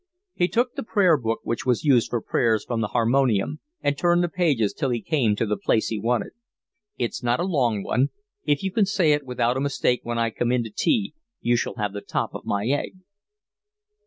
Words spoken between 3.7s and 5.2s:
and turned the pages till he